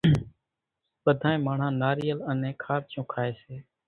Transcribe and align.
ٻڌانئين 1.03 1.43
ماڻۿان 1.45 1.73
ناريل 1.83 2.17
انين 2.29 2.55
خارچون 2.63 3.03
کائي 3.13 3.31
سي 3.41 3.55